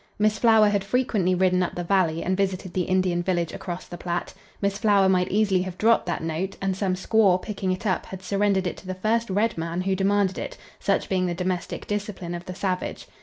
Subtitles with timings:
[0.17, 3.99] Miss Flower had frequently ridden up the valley and visited the Indian village across the
[3.99, 4.33] Platte.
[4.59, 8.23] Miss Flower might easily have dropped that note, and some squaw, picking it up, had
[8.23, 12.33] surrendered it to the first red man who demanded it, such being the domestic discipline
[12.33, 13.05] of the savage.